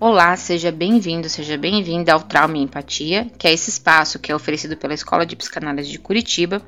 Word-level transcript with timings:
Olá, 0.00 0.36
seja 0.36 0.70
bem-vindo, 0.70 1.28
seja 1.28 1.58
bem-vinda 1.58 2.12
ao 2.12 2.20
Trauma 2.20 2.56
e 2.56 2.60
Empatia, 2.60 3.28
que 3.36 3.48
é 3.48 3.52
esse 3.52 3.68
espaço 3.68 4.20
que 4.20 4.30
é 4.30 4.34
oferecido 4.34 4.76
pela 4.76 4.94
Escola 4.94 5.26
de 5.26 5.34
Psicanálise 5.34 5.90
de 5.90 5.98
Curitiba, 5.98 6.62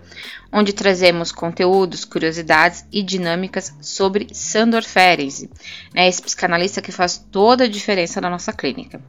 onde 0.52 0.73
trazemos 0.73 1.30
conteúdos, 1.30 2.04
curiosidades 2.04 2.84
e 2.90 3.04
dinâmicas 3.04 3.73
sobre 3.80 4.27
Sandor 4.32 4.82
Ferenczi, 4.82 5.48
né, 5.95 6.09
esse 6.09 6.20
psicanalista 6.20 6.82
que 6.82 6.90
faz 6.90 7.18
toda 7.30 7.62
a 7.62 7.68
diferença 7.68 8.20
na 8.20 8.28
nossa 8.28 8.52
clínica. 8.52 9.01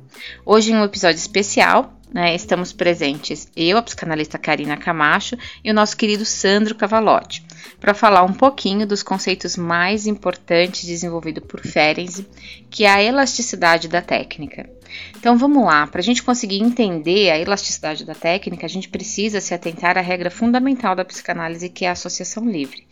Hoje, 0.45 0.72
em 0.72 0.76
um 0.76 0.84
episódio 0.84 1.17
especial, 1.17 1.92
né, 2.14 2.36
estamos 2.36 2.72
presentes 2.72 3.50
eu, 3.56 3.76
a 3.76 3.81
psicanalista 3.81 4.38
Karina 4.38 4.78
Camacho, 4.78 5.36
e 5.64 5.72
o 5.72 5.73
nosso 5.73 5.98
querido 5.98 6.26
Sandro 6.26 6.76
Cavalotti 6.76 7.44
para 7.80 7.94
falar 7.94 8.24
um 8.24 8.34
pouquinho 8.34 8.86
dos 8.86 9.04
conceitos 9.04 9.58
mais 9.58 10.08
importantes 10.08 10.86
desenvolvidos 10.86 11.44
por 11.48 11.62
Ferenczi, 11.62 12.28
que 12.70 12.84
é 12.84 12.90
a 12.90 13.04
elasticidade 13.04 13.88
da 13.88 14.02
técnica. 14.02 14.70
Então 15.18 15.38
vamos 15.38 15.66
lá, 15.66 15.88
para 15.88 16.00
a 16.00 16.04
gente 16.04 16.24
conseguir 16.24 16.62
entender 16.62 17.31
a 17.31 17.40
elasticidade 17.40 18.06
da 18.06 18.16
técnica, 18.16 18.66
a 18.66 18.70
gente 18.70 18.90
precisa 18.90 19.40
se 19.40 19.53
atentar 19.53 19.98
à 19.98 20.02
regra 20.02 20.30
fundamental 20.30 20.95
da 20.95 21.06
psicanálise, 21.06 21.70
que 21.70 21.86
é 21.86 21.90
a 21.90 21.94
associação 21.94 22.50
livre. 22.50 22.88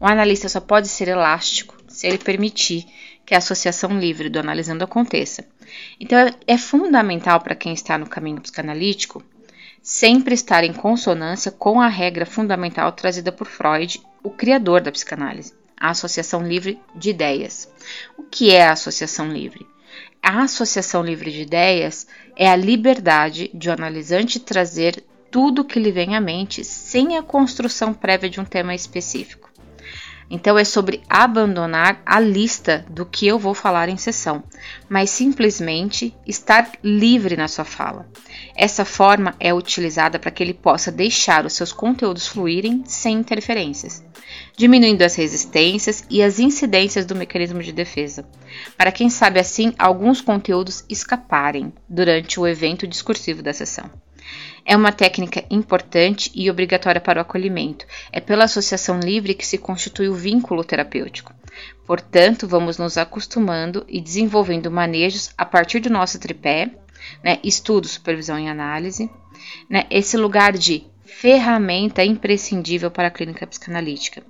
O 0.00 0.06
analista 0.06 0.48
só 0.48 0.60
pode 0.60 0.88
ser 0.88 1.08
elástico 1.08 1.76
se 1.88 2.06
ele 2.06 2.18
permitir 2.18 2.86
que 3.24 3.34
a 3.34 3.38
associação 3.38 3.98
livre 3.98 4.28
do 4.28 4.38
analisando 4.38 4.84
aconteça. 4.84 5.44
Então 5.98 6.18
é 6.46 6.58
fundamental 6.58 7.40
para 7.40 7.54
quem 7.54 7.72
está 7.72 7.96
no 7.96 8.06
caminho 8.06 8.40
psicanalítico 8.40 9.22
sempre 9.92 10.32
estar 10.34 10.64
em 10.64 10.72
consonância 10.72 11.52
com 11.52 11.78
a 11.78 11.86
regra 11.86 12.24
fundamental 12.24 12.90
trazida 12.92 13.30
por 13.30 13.46
Freud, 13.46 14.00
o 14.22 14.30
criador 14.30 14.80
da 14.80 14.90
psicanálise, 14.90 15.52
a 15.78 15.90
associação 15.90 16.42
livre 16.42 16.80
de 16.94 17.10
ideias. 17.10 17.70
O 18.16 18.22
que 18.22 18.50
é 18.50 18.64
a 18.64 18.72
associação 18.72 19.28
livre? 19.28 19.66
A 20.22 20.44
associação 20.44 21.04
livre 21.04 21.30
de 21.30 21.42
ideias 21.42 22.06
é 22.34 22.48
a 22.48 22.56
liberdade 22.56 23.50
de 23.52 23.68
o 23.68 23.72
analisante 23.72 24.40
trazer 24.40 25.04
tudo 25.30 25.62
que 25.62 25.78
lhe 25.78 25.92
vem 25.92 26.16
à 26.16 26.20
mente 26.22 26.64
sem 26.64 27.18
a 27.18 27.22
construção 27.22 27.92
prévia 27.92 28.30
de 28.30 28.40
um 28.40 28.46
tema 28.46 28.74
específico. 28.74 29.41
Então 30.34 30.58
é 30.58 30.64
sobre 30.64 31.02
abandonar 31.10 32.00
a 32.06 32.18
lista 32.18 32.86
do 32.88 33.04
que 33.04 33.26
eu 33.26 33.38
vou 33.38 33.52
falar 33.52 33.90
em 33.90 33.98
sessão, 33.98 34.42
mas 34.88 35.10
simplesmente 35.10 36.16
estar 36.26 36.72
livre 36.82 37.36
na 37.36 37.46
sua 37.48 37.66
fala. 37.66 38.08
Essa 38.56 38.82
forma 38.82 39.34
é 39.38 39.52
utilizada 39.52 40.18
para 40.18 40.30
que 40.30 40.42
ele 40.42 40.54
possa 40.54 40.90
deixar 40.90 41.44
os 41.44 41.52
seus 41.52 41.70
conteúdos 41.70 42.26
fluírem 42.26 42.82
sem 42.86 43.18
interferências, 43.18 44.02
diminuindo 44.56 45.02
as 45.02 45.16
resistências 45.16 46.02
e 46.08 46.22
as 46.22 46.38
incidências 46.38 47.04
do 47.04 47.14
mecanismo 47.14 47.62
de 47.62 47.70
defesa, 47.70 48.26
para 48.74 48.90
quem 48.90 49.10
sabe 49.10 49.38
assim 49.38 49.74
alguns 49.78 50.22
conteúdos 50.22 50.82
escaparem 50.88 51.74
durante 51.86 52.40
o 52.40 52.46
evento 52.48 52.86
discursivo 52.86 53.42
da 53.42 53.52
sessão. 53.52 53.90
É 54.64 54.76
uma 54.76 54.92
técnica 54.92 55.44
importante 55.50 56.30
e 56.34 56.50
obrigatória 56.50 57.00
para 57.00 57.18
o 57.18 57.22
acolhimento. 57.22 57.84
É 58.12 58.20
pela 58.20 58.44
associação 58.44 59.00
livre 59.00 59.34
que 59.34 59.46
se 59.46 59.58
constitui 59.58 60.08
o 60.08 60.14
vínculo 60.14 60.62
terapêutico. 60.62 61.34
Portanto, 61.86 62.46
vamos 62.46 62.78
nos 62.78 62.96
acostumando 62.96 63.84
e 63.88 64.00
desenvolvendo 64.00 64.70
manejos 64.70 65.30
a 65.36 65.44
partir 65.44 65.80
do 65.80 65.90
nosso 65.90 66.18
tripé, 66.18 66.70
né, 67.22 67.38
estudo, 67.42 67.88
supervisão 67.88 68.38
e 68.38 68.48
análise, 68.48 69.10
né, 69.68 69.84
esse 69.90 70.16
lugar 70.16 70.52
de 70.52 70.86
ferramenta 71.04 72.04
imprescindível 72.04 72.90
para 72.90 73.08
a 73.08 73.10
clínica 73.10 73.46
psicanalítica. 73.46 74.22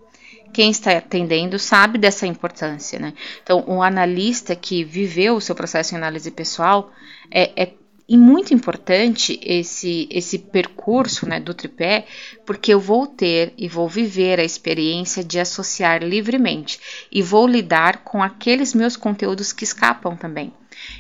Quem 0.53 0.71
está 0.71 0.93
atendendo 0.99 1.59
sabe 1.59 1.99
dessa 1.99 2.27
importância, 2.27 2.99
né? 2.99 3.15
Então, 3.43 3.65
um 3.67 3.83
analista 3.83 4.55
que 4.55 4.85
viveu 4.85 5.37
o 5.37 5.41
seu 5.41 5.55
processo 5.55 5.95
em 5.95 5.97
análise 5.97 6.31
pessoal 6.31 6.93
é, 7.31 7.63
é 7.63 7.73
e 8.13 8.17
muito 8.19 8.53
importante 8.53 9.41
esse, 9.43 10.07
esse 10.11 10.39
percurso 10.39 11.27
né, 11.27 11.41
do 11.41 11.55
tripé, 11.55 12.05
porque 12.45 12.75
eu 12.75 12.79
vou 12.79 13.07
ter 13.07 13.55
e 13.57 13.67
vou 13.67 13.89
viver 13.89 14.39
a 14.39 14.45
experiência 14.45 15.25
de 15.25 15.41
associar 15.41 16.05
livremente 16.05 16.79
e 17.11 17.23
vou 17.23 17.47
lidar 17.47 18.05
com 18.05 18.23
aqueles 18.23 18.75
meus 18.75 18.99
conteúdos 18.99 19.51
que 19.51 19.65
escapam 19.65 20.15
também. 20.15 20.53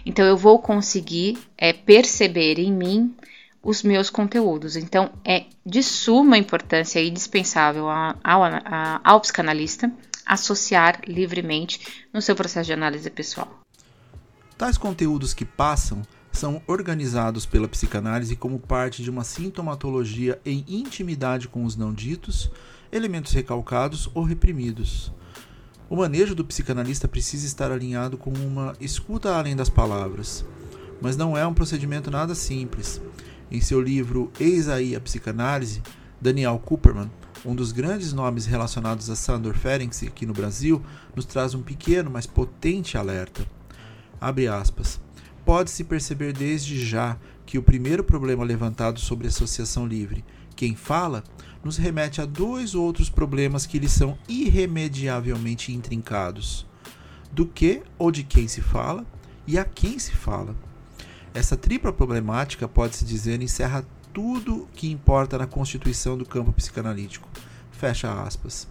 Então 0.07 0.25
eu 0.25 0.39
vou 0.39 0.59
conseguir 0.59 1.37
é, 1.59 1.75
perceber 1.75 2.59
em 2.59 2.73
mim 2.73 3.15
os 3.63 3.83
meus 3.83 4.09
conteúdos. 4.09 4.75
Então 4.75 5.13
é 5.23 5.45
de 5.67 5.83
suma 5.83 6.39
importância 6.39 6.99
e 6.99 7.11
dispensável 7.11 7.91
ao, 7.91 8.17
ao, 8.25 8.43
ao 9.05 9.21
psicanalista 9.21 9.93
associar 10.25 11.03
livremente 11.07 12.07
no 12.11 12.23
seu 12.23 12.35
processo 12.35 12.69
de 12.69 12.73
análise 12.73 13.11
pessoal. 13.11 13.61
Tais 14.57 14.79
conteúdos 14.79 15.35
que 15.35 15.45
passam 15.45 16.01
são 16.33 16.63
organizados 16.67 17.45
pela 17.45 17.69
psicanálise 17.69 18.35
como 18.35 18.59
parte 18.59 19.03
de 19.03 19.11
uma 19.11 19.23
sintomatologia 19.23 20.41
em 20.45 20.65
intimidade 20.67 21.47
com 21.47 21.65
os 21.65 21.77
não 21.77 21.93
ditos, 21.93 22.51
elementos 22.91 23.33
recalcados 23.33 24.11
ou 24.15 24.25
reprimidos. 24.25 25.13
O 25.89 25.97
manejo 25.97 26.35
do 26.35 26.45
psicanalista 26.45 27.07
precisa 27.07 27.47
estar 27.47 27.71
alinhado 27.71 28.17
com 28.17 28.33
uma 28.33 28.75
escuta 28.81 29.37
além 29.37 29.55
das 29.55 29.69
palavras, 29.69 30.45
mas 31.03 31.17
não 31.17 31.37
é 31.37 31.47
um 31.47 31.55
procedimento 31.55 32.11
nada 32.11 32.35
simples. 32.35 33.01
Em 33.51 33.61
seu 33.61 33.81
livro 33.81 34.33
Eis 34.41 34.69
aí 34.69 34.97
a 34.97 35.01
Psicanálise, 35.01 35.83
Daniel 36.19 36.59
Cooperman, 36.59 37.11
um 37.45 37.55
dos 37.55 37.73
grandes 37.73 38.13
nomes 38.13 38.47
relacionados 38.47 39.11
a 39.11 39.17
Sandor 39.17 39.55
Ferenczi 39.55 40.07
aqui 40.07 40.25
no 40.25 40.33
Brasil, 40.33 40.83
nos 41.15 41.27
traz 41.27 41.53
um 41.53 41.61
pequeno, 41.61 42.11
mas 42.11 42.25
potente 42.25 42.97
alerta. 42.97 43.47
Abre 44.19 44.49
aspas 44.49 44.99
pode-se 45.45 45.85
perceber 45.85 46.33
desde 46.33 46.85
já 46.85 47.17
que 47.45 47.59
o 47.59 47.63
primeiro 47.63 48.05
problema 48.05 48.45
levantado 48.45 49.01
sobre 49.01 49.29
associação 49.29 49.87
livre, 49.87 50.25
quem 50.55 50.75
fala, 50.75 51.25
nos 51.65 51.77
remete 51.77 52.21
a 52.21 52.25
dois 52.25 52.75
outros 52.75 53.09
problemas 53.09 53.67
que 53.67 53.79
lhe 53.79 53.89
são 53.89 54.19
irremediavelmente 54.29 55.73
intrincados: 55.73 56.67
do 57.31 57.47
que 57.47 57.83
ou 57.99 58.11
de 58.11 58.23
quem 58.23 58.49
se 58.49 58.61
fala 58.61 59.07
e 59.47 59.59
a 59.59 59.65
quem 59.65 59.99
se 59.99 60.13
fala. 60.13 60.55
Essa 61.35 61.57
tripla 61.57 61.93
problemática, 61.93 62.69
pode-se 62.69 63.05
dizer, 63.05 63.41
encerra 63.41 63.87
tudo 64.13 64.69
que 64.75 64.91
importa 64.91 65.39
na 65.39 65.47
constituição 65.47 66.17
do 66.19 66.27
campo 66.27 66.53
psicanalítico. 66.53 67.29
Fecha 67.71 68.13
aspas. 68.23 68.69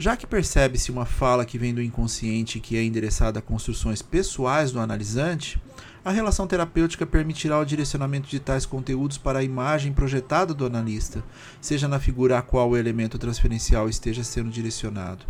Já 0.00 0.16
que 0.16 0.28
percebe-se 0.28 0.92
uma 0.92 1.04
fala 1.04 1.44
que 1.44 1.58
vem 1.58 1.74
do 1.74 1.82
inconsciente 1.82 2.60
que 2.60 2.76
é 2.76 2.84
endereçada 2.84 3.40
a 3.40 3.42
construções 3.42 4.00
pessoais 4.00 4.70
do 4.70 4.78
analisante, 4.78 5.60
a 6.04 6.12
relação 6.12 6.46
terapêutica 6.46 7.04
permitirá 7.04 7.58
o 7.58 7.64
direcionamento 7.64 8.28
de 8.28 8.38
tais 8.38 8.64
conteúdos 8.64 9.18
para 9.18 9.40
a 9.40 9.42
imagem 9.42 9.92
projetada 9.92 10.54
do 10.54 10.64
analista, 10.64 11.24
seja 11.60 11.88
na 11.88 11.98
figura 11.98 12.38
a 12.38 12.42
qual 12.42 12.70
o 12.70 12.76
elemento 12.76 13.18
transferencial 13.18 13.88
esteja 13.88 14.22
sendo 14.22 14.50
direcionado. 14.50 15.24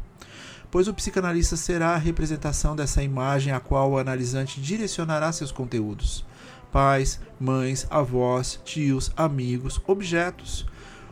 Pois 0.70 0.86
o 0.86 0.92
psicanalista 0.92 1.56
será 1.56 1.94
a 1.94 1.96
representação 1.96 2.76
dessa 2.76 3.02
imagem 3.02 3.54
a 3.54 3.60
qual 3.60 3.92
o 3.92 3.98
analisante 3.98 4.60
direcionará 4.60 5.32
seus 5.32 5.50
conteúdos: 5.50 6.26
pais, 6.70 7.18
mães, 7.40 7.86
avós, 7.88 8.60
tios, 8.66 9.10
amigos, 9.16 9.80
objetos 9.86 10.66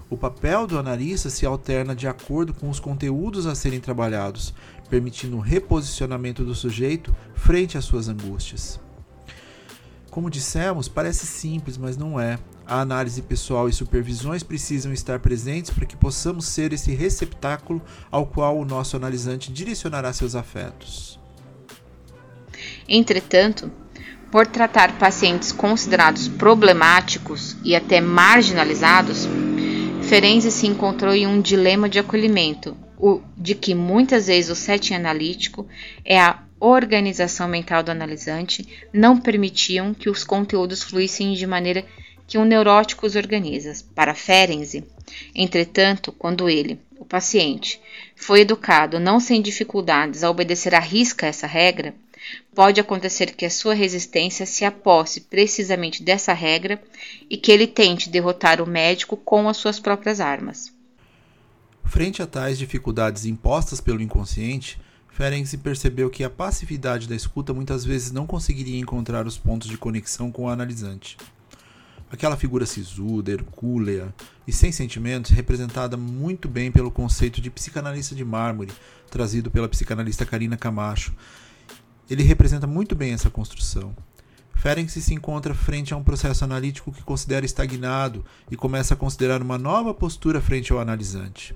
o 0.08 0.16
papel 0.16 0.66
do 0.66 0.78
analista 0.78 1.28
se 1.28 1.44
alterna 1.44 1.94
de 1.94 2.06
acordo 2.06 2.54
com 2.54 2.70
os 2.70 2.78
conteúdos 2.78 3.46
a 3.46 3.54
serem 3.54 3.80
trabalhados, 3.80 4.54
permitindo 4.88 5.36
o 5.36 5.40
reposicionamento 5.40 6.44
do 6.44 6.54
sujeito 6.54 7.14
frente 7.34 7.76
às 7.76 7.84
suas 7.84 8.08
angústias. 8.08 8.80
Como 10.10 10.30
dissemos, 10.30 10.88
parece 10.88 11.26
simples, 11.26 11.76
mas 11.76 11.96
não 11.96 12.18
é. 12.18 12.38
A 12.64 12.80
análise 12.80 13.20
pessoal 13.20 13.68
e 13.68 13.72
supervisões 13.72 14.42
precisam 14.42 14.92
estar 14.92 15.18
presentes 15.18 15.70
para 15.70 15.84
que 15.84 15.96
possamos 15.96 16.46
ser 16.46 16.72
esse 16.72 16.94
receptáculo 16.94 17.82
ao 18.10 18.26
qual 18.26 18.58
o 18.58 18.64
nosso 18.64 18.96
analisante 18.96 19.52
direcionará 19.52 20.12
seus 20.12 20.34
afetos. 20.34 21.20
Entretanto, 22.88 23.70
por 24.30 24.46
tratar 24.46 24.98
pacientes 24.98 25.52
considerados 25.52 26.28
problemáticos 26.28 27.56
e 27.62 27.76
até 27.76 28.00
marginalizados, 28.00 29.28
Ferenczi 30.08 30.52
se 30.52 30.68
encontrou 30.68 31.12
em 31.12 31.26
um 31.26 31.40
dilema 31.40 31.88
de 31.88 31.98
acolhimento, 31.98 32.76
o 32.96 33.20
de 33.36 33.56
que 33.56 33.74
muitas 33.74 34.28
vezes 34.28 34.48
o 34.48 34.54
setting 34.54 34.94
analítico 34.94 35.66
é 36.04 36.20
a 36.20 36.44
organização 36.60 37.48
mental 37.48 37.82
do 37.82 37.90
analisante 37.90 38.64
não 38.92 39.18
permitiam 39.18 39.92
que 39.92 40.08
os 40.08 40.22
conteúdos 40.22 40.80
fluíssem 40.80 41.34
de 41.34 41.44
maneira 41.44 41.84
que 42.24 42.38
um 42.38 42.44
neurótico 42.44 43.04
os 43.04 43.16
organiza. 43.16 43.72
Para 43.96 44.14
Ferenczi, 44.14 44.84
entretanto, 45.34 46.12
quando 46.12 46.48
ele, 46.48 46.78
o 47.00 47.04
paciente, 47.04 47.80
foi 48.14 48.42
educado 48.42 49.00
não 49.00 49.18
sem 49.18 49.42
dificuldades 49.42 50.22
a 50.22 50.30
obedecer 50.30 50.72
à 50.72 50.80
risca 50.80 51.26
essa 51.26 51.48
regra, 51.48 51.92
Pode 52.54 52.80
acontecer 52.80 53.34
que 53.34 53.44
a 53.44 53.50
sua 53.50 53.74
resistência 53.74 54.46
se 54.46 54.64
aposse 54.64 55.20
precisamente 55.20 56.02
dessa 56.02 56.32
regra 56.32 56.82
e 57.28 57.36
que 57.36 57.52
ele 57.52 57.66
tente 57.66 58.08
derrotar 58.08 58.62
o 58.62 58.66
médico 58.66 59.16
com 59.16 59.48
as 59.48 59.56
suas 59.56 59.78
próprias 59.78 60.20
armas. 60.20 60.72
Frente 61.84 62.22
a 62.22 62.26
tais 62.26 62.58
dificuldades 62.58 63.24
impostas 63.24 63.80
pelo 63.80 64.02
inconsciente, 64.02 64.78
Ferenczi 65.08 65.56
percebeu 65.56 66.10
que 66.10 66.24
a 66.24 66.28
passividade 66.28 67.08
da 67.08 67.14
escuta 67.14 67.54
muitas 67.54 67.84
vezes 67.84 68.10
não 68.10 68.26
conseguiria 68.26 68.78
encontrar 68.78 69.26
os 69.26 69.38
pontos 69.38 69.68
de 69.68 69.78
conexão 69.78 70.30
com 70.30 70.44
o 70.44 70.48
analisante. 70.48 71.16
Aquela 72.10 72.36
figura 72.36 72.66
sisuda, 72.66 73.32
hercúlea 73.32 74.14
e 74.46 74.52
sem 74.52 74.70
sentimentos, 74.70 75.30
representada 75.30 75.96
muito 75.96 76.48
bem 76.48 76.70
pelo 76.70 76.90
conceito 76.90 77.40
de 77.40 77.50
psicanalista 77.50 78.14
de 78.14 78.24
mármore, 78.24 78.72
trazido 79.10 79.50
pela 79.50 79.68
psicanalista 79.68 80.26
Karina 80.26 80.56
Camacho. 80.56 81.14
Ele 82.08 82.22
representa 82.22 82.66
muito 82.66 82.94
bem 82.94 83.12
essa 83.12 83.30
construção. 83.30 83.94
Ferenc 84.54 84.90
se 84.90 85.14
encontra 85.14 85.54
frente 85.54 85.92
a 85.92 85.96
um 85.96 86.02
processo 86.02 86.44
analítico 86.44 86.90
que 86.90 87.02
considera 87.02 87.44
estagnado 87.44 88.24
e 88.50 88.56
começa 88.56 88.94
a 88.94 88.96
considerar 88.96 89.42
uma 89.42 89.58
nova 89.58 89.92
postura 89.92 90.40
frente 90.40 90.72
ao 90.72 90.80
analisante. 90.80 91.54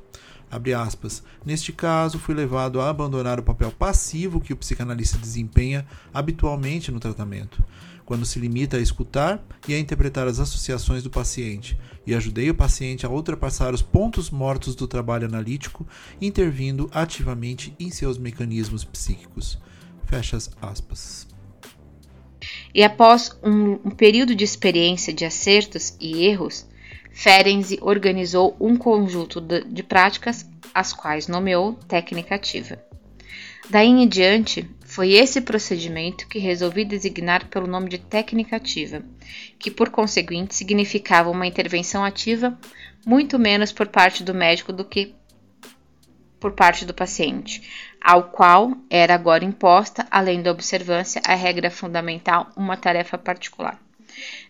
Aspas, 0.76 1.23
Neste 1.47 1.73
caso, 1.73 2.19
fui 2.19 2.35
levado 2.35 2.81
a 2.81 2.91
abandonar 2.91 3.38
o 3.38 3.43
papel 3.43 3.70
passivo 3.70 4.41
que 4.41 4.52
o 4.52 4.56
psicanalista 4.56 5.17
desempenha 5.17 5.87
habitualmente 6.12 6.91
no 6.91 6.99
tratamento, 6.99 7.62
quando 8.05 8.26
se 8.26 8.41
limita 8.41 8.76
a 8.76 8.81
escutar 8.81 9.41
e 9.69 9.75
a 9.75 9.79
interpretar 9.79 10.26
as 10.26 10.41
associações 10.41 11.05
do 11.05 11.11
paciente, 11.11 11.79
e 12.05 12.12
ajudei 12.12 12.50
o 12.50 12.55
paciente 12.55 13.06
a 13.06 13.08
ultrapassar 13.08 13.73
os 13.73 13.82
pontos 13.82 14.29
mortos 14.29 14.75
do 14.75 14.88
trabalho 14.88 15.29
analítico, 15.29 15.87
intervindo 16.20 16.91
ativamente 16.93 17.73
em 17.79 17.88
seus 17.91 18.19
mecanismos 18.19 18.85
psíquicos. 18.85 19.56
Fecha 20.10 20.38
aspas. 20.60 21.28
E 22.74 22.82
após 22.82 23.30
um, 23.44 23.74
um 23.84 23.90
período 23.90 24.34
de 24.34 24.42
experiência 24.42 25.12
de 25.12 25.24
acertos 25.24 25.96
e 26.00 26.26
erros, 26.26 26.66
Ferenczi 27.12 27.78
organizou 27.80 28.56
um 28.60 28.76
conjunto 28.76 29.40
de 29.40 29.82
práticas, 29.84 30.48
as 30.74 30.92
quais 30.92 31.28
nomeou 31.28 31.74
técnica 31.74 32.34
ativa. 32.34 32.84
Daí 33.68 33.86
em 33.86 34.08
diante, 34.08 34.68
foi 34.84 35.12
esse 35.12 35.40
procedimento 35.40 36.26
que 36.26 36.40
resolvi 36.40 36.84
designar 36.84 37.46
pelo 37.46 37.68
nome 37.68 37.88
de 37.88 37.98
técnica 37.98 38.56
ativa, 38.56 39.04
que 39.60 39.70
por 39.70 39.90
conseguinte 39.90 40.56
significava 40.56 41.30
uma 41.30 41.46
intervenção 41.46 42.04
ativa 42.04 42.58
muito 43.06 43.38
menos 43.38 43.70
por 43.70 43.86
parte 43.86 44.24
do 44.24 44.34
médico 44.34 44.72
do 44.72 44.84
que 44.84 45.14
por 46.40 46.52
parte 46.52 46.86
do 46.86 46.94
paciente, 46.94 47.62
ao 48.00 48.25
qual 48.25 48.73
era 48.88 49.14
agora 49.14 49.44
imposta, 49.44 50.06
além 50.11 50.43
da 50.43 50.50
observância, 50.50 51.20
a 51.26 51.35
regra 51.35 51.70
fundamental, 51.70 52.49
uma 52.56 52.76
tarefa 52.76 53.19
particular. 53.19 53.79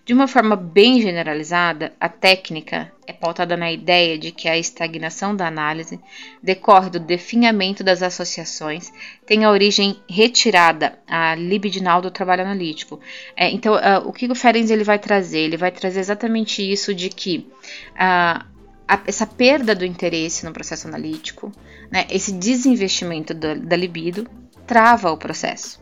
De 0.05 0.15
uma 0.15 0.27
forma 0.27 0.57
bem 0.57 1.01
generalizada, 1.01 1.93
a 2.01 2.09
técnica 2.09 2.91
é 3.07 3.13
pautada 3.13 3.57
na 3.57 3.71
ideia 3.71 4.19
de 4.19 4.33
que 4.33 4.49
a 4.49 4.57
estagnação 4.57 5.37
da 5.37 5.47
análise 5.47 6.01
decorre 6.43 6.91
do 6.91 6.99
definhamento 6.99 7.85
das 7.85 8.03
associações, 8.03 8.93
tem 9.27 9.45
a 9.45 9.51
origem 9.51 10.01
retirada, 10.09 10.99
a 11.07 11.35
libidinal 11.35 12.01
do 12.01 12.11
trabalho 12.11 12.43
analítico. 12.43 12.99
É, 13.37 13.51
então, 13.51 13.75
uh, 13.75 14.09
o 14.09 14.13
que 14.13 14.27
o 14.27 14.35
Ferenc 14.35 14.71
ele 14.73 14.85
vai 14.85 14.99
trazer? 14.99 15.41
Ele 15.41 15.57
vai 15.57 15.71
trazer 15.71 16.01
exatamente 16.01 16.61
isso 16.61 16.95
de 16.95 17.09
que 17.09 17.47
uh, 17.93 18.45
a, 18.91 19.01
essa 19.07 19.27
perda 19.27 19.75
do 19.75 19.85
interesse 19.85 20.45
no 20.45 20.53
processo 20.53 20.89
analítico, 20.89 21.53
né, 21.91 22.07
esse 22.11 22.33
desinvestimento 22.33 23.33
da 23.33 23.77
libido, 23.77 24.29
trava 24.67 25.11
o 25.11 25.17
processo 25.17 25.81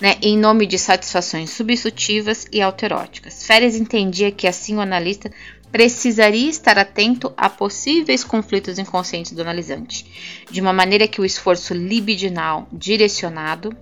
né, 0.00 0.16
em 0.22 0.38
nome 0.38 0.66
de 0.66 0.78
satisfações 0.78 1.50
substitutivas 1.50 2.46
e 2.52 2.60
alteróticas. 2.60 3.44
Férez 3.44 3.76
entendia 3.76 4.30
que 4.30 4.46
assim 4.46 4.76
o 4.76 4.80
analista 4.80 5.30
precisaria 5.70 6.48
estar 6.48 6.78
atento 6.78 7.32
a 7.36 7.48
possíveis 7.48 8.22
conflitos 8.22 8.78
inconscientes 8.78 9.32
do 9.32 9.42
analisante, 9.42 10.44
de 10.50 10.60
uma 10.60 10.72
maneira 10.72 11.08
que 11.08 11.20
o 11.20 11.24
esforço 11.24 11.74
libidinal 11.74 12.68
direcionado 12.72 13.76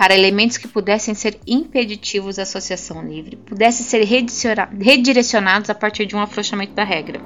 para 0.00 0.14
elementos 0.14 0.56
que 0.56 0.66
pudessem 0.66 1.14
ser 1.14 1.38
impeditivos 1.46 2.36
da 2.36 2.44
associação 2.44 3.06
livre 3.06 3.36
pudesse 3.36 3.82
ser 3.82 4.02
redirecionados 4.02 5.68
a 5.68 5.74
partir 5.74 6.06
de 6.06 6.16
um 6.16 6.20
afrouxamento 6.20 6.72
da 6.72 6.84
regra, 6.84 7.20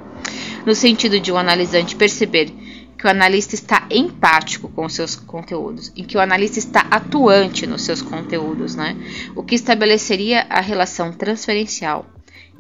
no 0.67 0.75
sentido 0.75 1.21
de 1.21 1.31
o 1.31 1.37
um 1.37 1.39
analisante 1.39 1.95
perceber 1.95 2.53
que 2.99 3.07
o 3.07 3.09
analista 3.09 3.55
está 3.55 3.87
empático 3.89 4.69
com 4.69 4.87
os 4.87 4.93
seus 4.93 5.15
conteúdos, 5.15 5.93
em 5.95 6.03
que 6.03 6.17
o 6.17 6.21
analista 6.21 6.59
está 6.59 6.81
atuante 6.91 7.65
nos 7.65 7.83
seus 7.83 8.03
conteúdos, 8.03 8.75
né? 8.75 8.97
O 9.37 9.45
que 9.45 9.55
estabeleceria 9.55 10.45
a 10.51 10.61
relação 10.61 11.13
transferencial. 11.13 12.05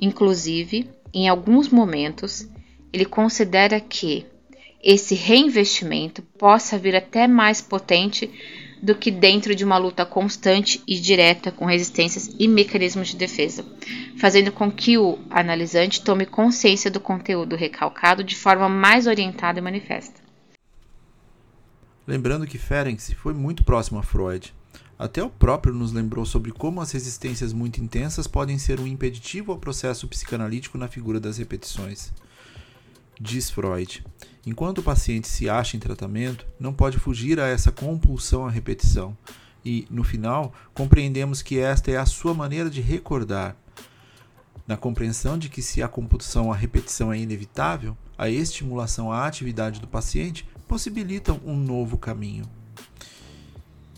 Inclusive, 0.01 0.89
em 1.13 1.29
alguns 1.29 1.69
momentos, 1.71 2.49
ele 2.93 3.05
considera 3.05 3.81
que 3.81 4.25
esse 4.81 5.17
reinvestimento 5.17 6.23
possa 6.39 6.79
vir 6.79 6.95
até 6.95 7.27
mais 7.27 7.61
potente 7.61 8.31
do 8.85 8.95
que 8.95 9.11
dentro 9.11 9.55
de 9.55 9.65
uma 9.65 9.79
luta 9.79 10.05
constante 10.05 10.83
e 10.87 11.01
direta 11.01 11.51
com 11.51 11.65
resistências 11.65 12.31
e 12.39 12.47
mecanismos 12.47 13.09
de 13.09 13.17
defesa, 13.17 13.65
fazendo 14.19 14.53
com 14.53 14.71
que 14.71 14.99
o 14.99 15.19
analisante 15.31 16.05
tome 16.05 16.27
consciência 16.27 16.91
do 16.91 17.01
conteúdo 17.01 17.57
recalcado 17.57 18.23
de 18.23 18.37
forma 18.37 18.69
mais 18.69 19.07
orientada 19.07 19.59
e 19.59 19.63
manifesta. 19.63 20.21
Lembrando 22.07 22.47
que 22.47 22.59
Ferenczi 22.59 23.15
foi 23.15 23.33
muito 23.33 23.65
próximo 23.65 23.99
a 23.99 24.03
Freud. 24.03 24.53
Até 24.99 25.23
o 25.23 25.31
próprio 25.31 25.73
nos 25.73 25.91
lembrou 25.91 26.27
sobre 26.27 26.53
como 26.53 26.83
as 26.83 26.93
resistências 26.93 27.55
muito 27.55 27.81
intensas 27.81 28.27
podem 28.27 28.59
ser 28.59 28.79
um 28.79 28.87
impeditivo 28.87 29.51
ao 29.51 29.59
processo 29.59 30.07
psicanalítico 30.07 30.77
na 30.77 30.89
figura 30.89 31.19
das 31.19 31.39
repetições. 31.39 32.13
Diz 33.21 33.51
Freud: 33.51 34.05
enquanto 34.45 34.79
o 34.79 34.83
paciente 34.83 35.29
se 35.29 35.49
acha 35.49 35.77
em 35.77 35.81
tratamento, 35.81 36.47
não 36.59 36.73
pode 36.73 36.99
fugir 36.99 37.39
a 37.39 37.47
essa 37.47 37.71
compulsão 37.71 38.47
à 38.47 38.51
repetição, 38.51 39.17
e, 39.65 39.87
no 39.91 40.05
final, 40.05 40.53
compreendemos 40.75 41.41
que 41.41 41.59
esta 41.59 41.91
é 41.91 41.97
a 41.97 42.05
sua 42.05 42.35
maneira 42.35 42.69
de 42.69 42.81
recordar. 42.81 43.57
Na 44.67 44.77
compreensão 44.77 45.39
de 45.39 45.49
que, 45.49 45.63
se 45.63 45.83
a 45.83 45.89
compulsão 45.89 46.53
à 46.53 46.57
repetição 46.57 47.13
é 47.13 47.19
inevitável, 47.19 47.97
a 48.17 48.29
estimulação 48.29 49.11
à 49.11 49.27
atividade 49.27 49.81
do 49.81 49.89
paciente 49.89 50.47
possibilitam 50.69 51.41
um 51.45 51.57
novo 51.57 51.97
caminho. 51.97 52.45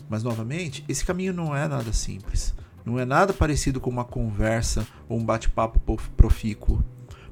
Mas, 0.09 0.23
novamente, 0.23 0.85
esse 0.87 1.05
caminho 1.05 1.33
não 1.33 1.55
é 1.55 1.67
nada 1.67 1.91
simples. 1.91 2.53
Não 2.85 2.97
é 2.97 3.03
nada 3.03 3.33
parecido 3.33 3.81
com 3.81 3.89
uma 3.89 4.05
conversa 4.05 4.87
ou 5.09 5.17
um 5.17 5.25
bate-papo 5.25 5.79
profícuo. 6.15 6.83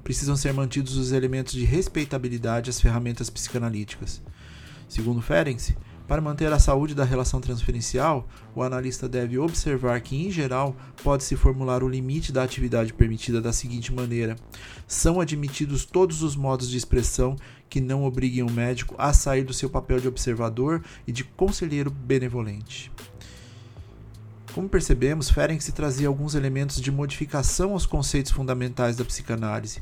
Precisam 0.06 0.36
ser 0.36 0.54
mantidos 0.54 0.98
os 0.98 1.12
elementos 1.12 1.54
de 1.54 1.66
respeitabilidade 1.66 2.70
às 2.70 2.80
ferramentas 2.80 3.28
psicanalíticas. 3.28 4.22
Segundo 4.88 5.20
Ferenczi, 5.20 5.76
para 6.08 6.22
manter 6.22 6.54
a 6.54 6.60
saúde 6.60 6.94
da 6.94 7.04
relação 7.04 7.42
transferencial, 7.42 8.28
o 8.54 8.62
analista 8.62 9.10
deve 9.10 9.40
observar 9.40 10.00
que, 10.02 10.16
em 10.16 10.30
geral, 10.30 10.76
pode-se 11.04 11.36
formular 11.36 11.84
o 11.84 11.90
limite 11.90 12.32
da 12.32 12.44
atividade 12.44 12.94
permitida 12.94 13.42
da 13.42 13.52
seguinte 13.52 13.92
maneira: 13.92 14.36
são 14.86 15.20
admitidos 15.20 15.86
todos 15.86 16.22
os 16.22 16.36
modos 16.36 16.70
de 16.70 16.78
expressão 16.78 17.36
que 17.68 17.82
não 17.82 18.04
obriguem 18.04 18.44
o 18.44 18.52
médico 18.52 18.94
a 19.00 19.12
sair 19.12 19.44
do 19.44 19.56
seu 19.56 19.72
papel 19.72 20.00
de 20.00 20.08
observador 20.08 20.84
e 21.08 21.12
de 21.12 21.24
conselheiro 21.24 21.90
benevolente. 21.90 22.92
Como 24.54 24.70
percebemos, 24.70 25.32
Ferenczi 25.32 25.72
trazia 25.72 26.08
alguns 26.08 26.36
elementos 26.36 26.80
de 26.80 26.92
modificação 26.92 27.72
aos 27.72 27.88
conceitos 27.88 28.32
fundamentais 28.32 28.96
da 28.96 29.04
psicanálise. 29.04 29.82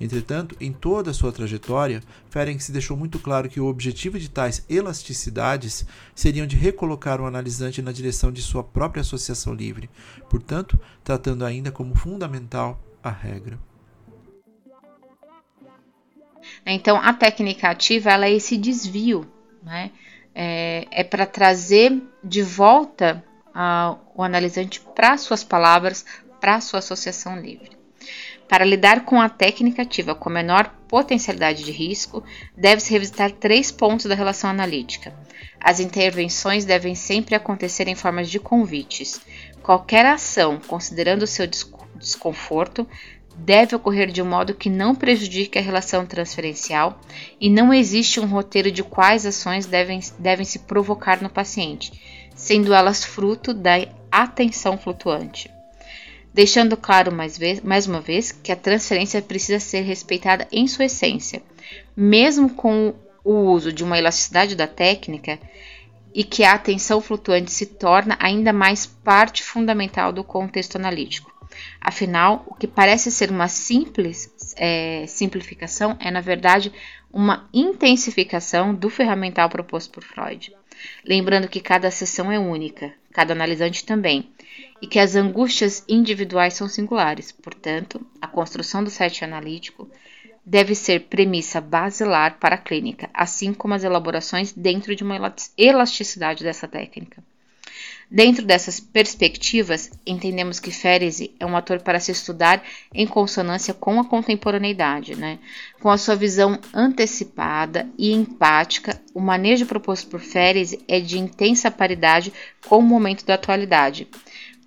Entretanto, 0.00 0.56
em 0.58 0.72
toda 0.72 1.10
a 1.10 1.14
sua 1.14 1.30
trajetória, 1.30 2.02
Ferenczi 2.30 2.72
deixou 2.72 2.96
muito 2.96 3.18
claro 3.18 3.48
que 3.50 3.60
o 3.60 3.66
objetivo 3.66 4.18
de 4.18 4.30
tais 4.30 4.64
elasticidades 4.68 5.84
seriam 6.14 6.46
de 6.46 6.56
recolocar 6.56 7.20
o 7.20 7.26
analisante 7.26 7.82
na 7.82 7.92
direção 7.92 8.32
de 8.32 8.40
sua 8.40 8.64
própria 8.64 9.02
associação 9.02 9.52
livre, 9.52 9.90
portanto, 10.30 10.80
tratando 11.04 11.44
ainda 11.44 11.70
como 11.70 11.94
fundamental 11.94 12.80
a 13.02 13.10
regra. 13.10 13.58
Então, 16.64 16.96
a 16.96 17.12
técnica 17.12 17.68
ativa 17.68 18.10
é 18.10 18.32
esse 18.32 18.56
desvio, 18.56 19.30
né? 19.62 19.90
é, 20.34 20.86
é 20.90 21.04
para 21.04 21.26
trazer 21.26 22.02
de 22.22 22.42
volta 22.42 23.24
o 24.14 24.22
analisante 24.22 24.80
para 24.80 25.16
suas 25.18 25.42
palavras, 25.42 26.04
para 26.40 26.60
sua 26.60 26.78
associação 26.78 27.38
livre. 27.40 27.79
Para 28.50 28.64
lidar 28.64 29.04
com 29.04 29.20
a 29.20 29.28
técnica 29.28 29.82
ativa 29.82 30.12
com 30.12 30.28
menor 30.28 30.74
potencialidade 30.88 31.62
de 31.62 31.70
risco, 31.70 32.24
deve-se 32.56 32.90
revisitar 32.90 33.30
três 33.30 33.70
pontos 33.70 34.06
da 34.06 34.14
relação 34.16 34.50
analítica. 34.50 35.14
As 35.60 35.78
intervenções 35.78 36.64
devem 36.64 36.96
sempre 36.96 37.36
acontecer 37.36 37.86
em 37.86 37.94
formas 37.94 38.28
de 38.28 38.40
convites. 38.40 39.20
Qualquer 39.62 40.04
ação, 40.04 40.60
considerando 40.66 41.22
o 41.22 41.28
seu 41.28 41.46
desconforto, 41.46 42.84
deve 43.36 43.76
ocorrer 43.76 44.10
de 44.10 44.20
um 44.20 44.28
modo 44.28 44.52
que 44.52 44.68
não 44.68 44.96
prejudique 44.96 45.56
a 45.56 45.62
relação 45.62 46.04
transferencial 46.04 47.00
e 47.40 47.48
não 47.48 47.72
existe 47.72 48.18
um 48.18 48.26
roteiro 48.26 48.72
de 48.72 48.82
quais 48.82 49.24
ações 49.24 49.64
devem, 49.64 50.00
devem 50.18 50.44
se 50.44 50.58
provocar 50.58 51.22
no 51.22 51.30
paciente 51.30 51.92
sendo 52.40 52.72
elas 52.72 53.04
fruto 53.04 53.52
da 53.52 53.86
atenção 54.10 54.78
flutuante. 54.78 55.50
Deixando 56.32 56.76
claro 56.76 57.12
mais, 57.12 57.38
mais 57.62 57.86
uma 57.86 58.00
vez 58.00 58.30
que 58.30 58.52
a 58.52 58.56
transferência 58.56 59.20
precisa 59.20 59.58
ser 59.58 59.80
respeitada 59.80 60.46
em 60.52 60.66
sua 60.68 60.84
essência, 60.84 61.42
mesmo 61.96 62.50
com 62.50 62.94
o 63.24 63.50
uso 63.50 63.72
de 63.72 63.82
uma 63.82 63.98
elasticidade 63.98 64.54
da 64.54 64.66
técnica, 64.66 65.38
e 66.14 66.24
que 66.24 66.42
a 66.42 66.54
atenção 66.54 67.00
flutuante 67.00 67.52
se 67.52 67.66
torna 67.66 68.16
ainda 68.20 68.52
mais 68.52 68.86
parte 68.86 69.42
fundamental 69.42 70.12
do 70.12 70.24
contexto 70.24 70.76
analítico. 70.76 71.30
Afinal, 71.80 72.44
o 72.46 72.54
que 72.54 72.66
parece 72.66 73.10
ser 73.10 73.30
uma 73.30 73.48
simples 73.48 74.54
é, 74.56 75.04
simplificação 75.06 75.96
é, 76.00 76.10
na 76.10 76.20
verdade, 76.20 76.72
uma 77.12 77.48
intensificação 77.52 78.74
do 78.74 78.88
ferramental 78.88 79.48
proposto 79.48 79.90
por 79.90 80.02
Freud. 80.02 80.52
Lembrando 81.04 81.48
que 81.48 81.60
cada 81.60 81.90
sessão 81.90 82.30
é 82.30 82.38
única, 82.38 82.94
cada 83.12 83.32
analisante 83.32 83.84
também, 83.84 84.30
e 84.80 84.86
que 84.86 84.98
as 84.98 85.14
angústias 85.14 85.84
individuais 85.88 86.54
são 86.54 86.68
singulares. 86.68 87.32
Portanto, 87.32 88.04
a 88.20 88.26
construção 88.26 88.82
do 88.82 88.90
set 88.90 89.24
analítico 89.24 89.90
deve 90.44 90.74
ser 90.74 91.00
premissa 91.08 91.60
basilar 91.60 92.38
para 92.38 92.54
a 92.54 92.58
clínica, 92.58 93.10
assim 93.12 93.52
como 93.52 93.74
as 93.74 93.84
elaborações 93.84 94.52
dentro 94.52 94.96
de 94.96 95.04
uma 95.04 95.18
elasticidade 95.56 96.42
dessa 96.42 96.66
técnica. 96.66 97.22
Dentro 98.10 98.44
dessas 98.44 98.80
perspectivas, 98.80 99.88
entendemos 100.04 100.58
que 100.58 100.72
Ferese 100.72 101.32
é 101.38 101.46
um 101.46 101.56
ator 101.56 101.80
para 101.80 102.00
se 102.00 102.10
estudar 102.10 102.60
em 102.92 103.06
consonância 103.06 103.72
com 103.72 104.00
a 104.00 104.04
contemporaneidade, 104.04 105.14
né? 105.14 105.38
Com 105.80 105.88
a 105.88 105.96
sua 105.96 106.16
visão 106.16 106.58
antecipada 106.74 107.88
e 107.96 108.12
empática, 108.12 109.00
o 109.14 109.20
manejo 109.20 109.64
proposto 109.64 110.08
por 110.08 110.18
Ferese 110.18 110.84
é 110.88 110.98
de 110.98 111.20
intensa 111.20 111.70
paridade 111.70 112.32
com 112.66 112.78
o 112.78 112.82
momento 112.82 113.24
da 113.24 113.34
atualidade 113.34 114.08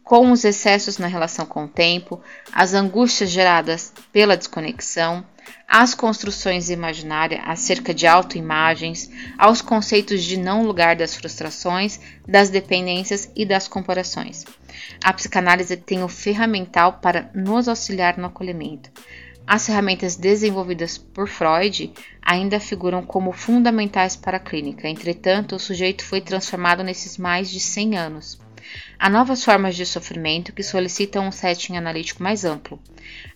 com 0.03 0.31
os 0.31 0.43
excessos 0.43 0.97
na 0.97 1.07
relação 1.07 1.45
com 1.45 1.63
o 1.63 1.67
tempo, 1.67 2.21
as 2.51 2.73
angústias 2.73 3.29
geradas 3.29 3.93
pela 4.11 4.35
desconexão, 4.35 5.25
às 5.67 5.93
construções 5.93 6.69
imaginárias 6.69 7.41
acerca 7.45 7.93
de 7.93 8.05
autoimagens, 8.05 9.09
aos 9.37 9.61
conceitos 9.61 10.23
de 10.23 10.37
não 10.37 10.63
lugar 10.63 10.95
das 10.95 11.15
frustrações, 11.15 11.99
das 12.27 12.49
dependências 12.49 13.31
e 13.35 13.45
das 13.45 13.67
comparações. 13.67 14.45
A 15.03 15.13
psicanálise 15.13 15.77
tem 15.77 16.03
o 16.03 16.07
ferramental 16.07 16.99
para 17.01 17.29
nos 17.33 17.67
auxiliar 17.67 18.17
no 18.17 18.27
acolhimento. 18.27 18.89
As 19.45 19.65
ferramentas 19.65 20.15
desenvolvidas 20.15 20.97
por 20.97 21.27
Freud 21.27 21.93
ainda 22.21 22.59
figuram 22.59 23.03
como 23.03 23.33
fundamentais 23.33 24.15
para 24.15 24.37
a 24.37 24.39
clínica, 24.39 24.87
entretanto, 24.87 25.55
o 25.55 25.59
sujeito 25.59 26.05
foi 26.05 26.21
transformado 26.21 26.83
nesses 26.83 27.17
mais 27.17 27.49
de 27.49 27.59
100 27.59 27.97
anos. 27.97 28.42
Há 28.97 29.09
novas 29.09 29.43
formas 29.43 29.75
de 29.75 29.85
sofrimento 29.85 30.53
que 30.53 30.63
solicitam 30.63 31.27
um 31.27 31.31
setting 31.31 31.75
analítico 31.75 32.23
mais 32.23 32.45
amplo, 32.45 32.79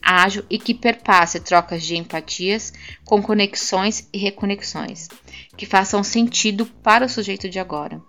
ágil 0.01 0.43
e 0.49 0.57
que 0.57 0.73
perpasse 0.73 1.39
trocas 1.39 1.83
de 1.83 1.95
empatias 1.95 2.73
com 3.03 3.21
conexões 3.21 4.07
e 4.13 4.17
reconexões, 4.17 5.07
que 5.55 5.65
façam 5.65 6.03
sentido 6.03 6.65
para 6.65 7.05
o 7.05 7.09
sujeito 7.09 7.49
de 7.49 7.59
agora. 7.59 8.01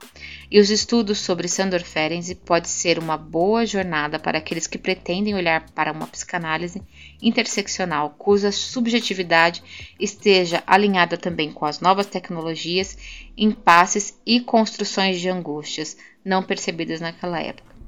E 0.50 0.58
os 0.58 0.70
estudos 0.70 1.18
sobre 1.18 1.46
Sandor 1.46 1.82
Ferenczi 1.82 2.34
pode 2.34 2.68
ser 2.68 2.98
uma 2.98 3.18
boa 3.18 3.66
jornada 3.66 4.18
para 4.18 4.38
aqueles 4.38 4.66
que 4.66 4.78
pretendem 4.78 5.34
olhar 5.34 5.68
para 5.72 5.92
uma 5.92 6.06
psicanálise 6.06 6.82
interseccional 7.20 8.14
cuja 8.18 8.50
subjetividade 8.50 9.62
esteja 10.00 10.62
alinhada 10.66 11.18
também 11.18 11.52
com 11.52 11.66
as 11.66 11.80
novas 11.80 12.06
tecnologias, 12.06 12.96
impasses 13.36 14.18
e 14.24 14.40
construções 14.40 15.20
de 15.20 15.28
angústias, 15.28 15.96
não 16.28 16.42
percebidas 16.42 17.00
naquela 17.00 17.40
época. 17.40 17.78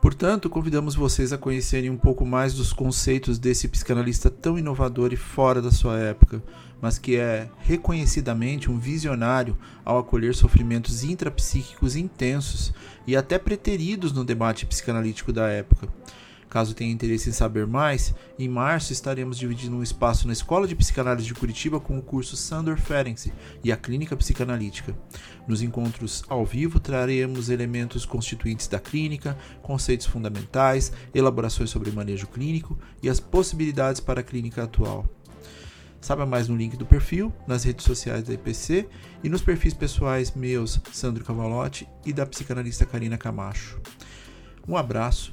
Portanto, 0.00 0.50
convidamos 0.50 0.96
vocês 0.96 1.32
a 1.32 1.38
conhecerem 1.38 1.88
um 1.88 1.96
pouco 1.96 2.26
mais 2.26 2.54
dos 2.54 2.72
conceitos 2.72 3.38
desse 3.38 3.68
psicanalista 3.68 4.28
tão 4.28 4.58
inovador 4.58 5.12
e 5.12 5.16
fora 5.16 5.62
da 5.62 5.70
sua 5.70 5.96
época, 6.00 6.42
mas 6.80 6.98
que 6.98 7.16
é 7.16 7.48
reconhecidamente 7.60 8.68
um 8.68 8.78
visionário 8.78 9.56
ao 9.84 9.98
acolher 9.98 10.34
sofrimentos 10.34 11.04
intrapsíquicos 11.04 11.94
intensos 11.94 12.74
e 13.06 13.14
até 13.14 13.38
preteridos 13.38 14.12
no 14.12 14.24
debate 14.24 14.66
psicanalítico 14.66 15.32
da 15.32 15.48
época. 15.48 15.86
Caso 16.52 16.74
tenha 16.74 16.92
interesse 16.92 17.30
em 17.30 17.32
saber 17.32 17.66
mais, 17.66 18.14
em 18.38 18.46
março 18.46 18.92
estaremos 18.92 19.38
dividindo 19.38 19.74
um 19.74 19.82
espaço 19.82 20.26
na 20.26 20.34
Escola 20.34 20.68
de 20.68 20.76
Psicanálise 20.76 21.26
de 21.26 21.32
Curitiba 21.32 21.80
com 21.80 21.96
o 21.96 22.02
curso 22.02 22.36
Sandor 22.36 22.76
Ferenczi 22.76 23.32
e 23.64 23.72
a 23.72 23.76
Clínica 23.76 24.14
Psicanalítica. 24.14 24.94
Nos 25.48 25.62
encontros 25.62 26.22
ao 26.28 26.44
vivo 26.44 26.78
traremos 26.78 27.48
elementos 27.48 28.04
constituintes 28.04 28.68
da 28.68 28.78
clínica, 28.78 29.34
conceitos 29.62 30.06
fundamentais, 30.06 30.92
elaborações 31.14 31.70
sobre 31.70 31.90
manejo 31.90 32.26
clínico 32.26 32.78
e 33.02 33.08
as 33.08 33.18
possibilidades 33.18 34.02
para 34.02 34.20
a 34.20 34.22
clínica 34.22 34.64
atual. 34.64 35.06
Saiba 36.02 36.26
mais 36.26 36.48
no 36.48 36.56
link 36.56 36.76
do 36.76 36.84
perfil, 36.84 37.32
nas 37.46 37.64
redes 37.64 37.86
sociais 37.86 38.24
da 38.24 38.34
IPC 38.34 38.86
e 39.24 39.28
nos 39.30 39.40
perfis 39.40 39.72
pessoais 39.72 40.32
meus, 40.32 40.78
Sandro 40.92 41.24
Cavalotti, 41.24 41.88
e 42.04 42.12
da 42.12 42.26
psicanalista 42.26 42.84
Karina 42.84 43.16
Camacho. 43.16 43.80
Um 44.68 44.76
abraço 44.76 45.32